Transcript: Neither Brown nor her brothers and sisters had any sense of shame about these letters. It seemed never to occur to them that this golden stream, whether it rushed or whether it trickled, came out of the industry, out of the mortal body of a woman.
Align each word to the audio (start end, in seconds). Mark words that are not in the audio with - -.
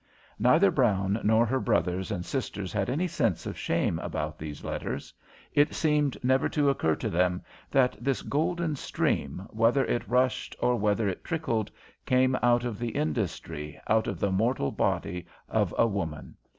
Neither 0.39 0.71
Brown 0.71 1.19
nor 1.23 1.45
her 1.45 1.59
brothers 1.59 2.09
and 2.09 2.25
sisters 2.25 2.73
had 2.73 2.89
any 2.89 3.07
sense 3.07 3.45
of 3.45 3.55
shame 3.55 3.99
about 3.99 4.39
these 4.39 4.63
letters. 4.63 5.13
It 5.53 5.75
seemed 5.75 6.17
never 6.23 6.49
to 6.49 6.71
occur 6.71 6.95
to 6.95 7.07
them 7.11 7.43
that 7.69 7.97
this 8.03 8.23
golden 8.23 8.75
stream, 8.75 9.45
whether 9.51 9.85
it 9.85 10.09
rushed 10.09 10.55
or 10.57 10.75
whether 10.75 11.07
it 11.07 11.23
trickled, 11.23 11.69
came 12.03 12.35
out 12.41 12.63
of 12.63 12.79
the 12.79 12.89
industry, 12.89 13.79
out 13.87 14.07
of 14.07 14.19
the 14.19 14.31
mortal 14.31 14.71
body 14.71 15.27
of 15.49 15.71
a 15.77 15.85
woman. 15.85 16.35